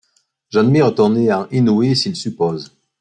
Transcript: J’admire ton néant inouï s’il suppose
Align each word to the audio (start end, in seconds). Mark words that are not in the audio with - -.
J’admire 0.49 0.95
ton 0.95 1.11
néant 1.11 1.47
inouï 1.51 1.95
s’il 1.95 2.15
suppose 2.15 2.73